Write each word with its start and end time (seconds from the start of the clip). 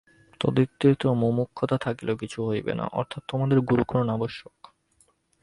তদ্ব্যতীত 0.41 1.01
মুমুক্ষুতা 1.21 1.77
থাকিলেও 1.77 2.15
কিছু 2.15 2.39
হইবে 2.47 2.73
না, 2.75 2.85
অর্থাৎ 2.91 3.21
তোমার 3.27 3.49
গুরুকরণ 3.61 4.07
আবশ্যক। 4.09 4.55